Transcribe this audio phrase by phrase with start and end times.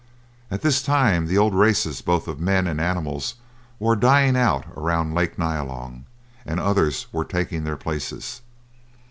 [0.49, 3.35] At this time the old races both of men and animals
[3.77, 6.05] were dying out around Lake Nyalong,
[6.43, 8.41] and others were taking their places.